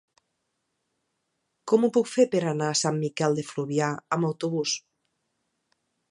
Com 1.71 1.83
ho 1.83 1.89
puc 1.97 2.09
fer 2.13 2.25
per 2.31 2.41
anar 2.53 2.69
a 2.75 2.77
Sant 2.79 2.97
Miquel 3.03 3.37
de 3.39 3.43
Fluvià 3.49 3.91
amb 4.17 4.29
autobús? 4.31 4.73